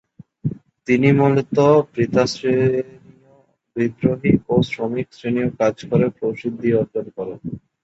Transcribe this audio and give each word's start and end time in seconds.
তিনি 0.87 1.09
মূলত 1.11 1.57
পিতাশ্রেণীয়, 1.93 3.35
বিদ্রোহী 3.75 4.31
ও 4.49 4.55
শ্রমিক 4.69 5.07
শ্রেণীয় 5.17 5.49
কাজ 5.59 5.75
করে 5.89 6.07
প্রসিদ্ধি 6.17 6.69
অর্জন 6.73 7.05
করেন। 7.17 7.39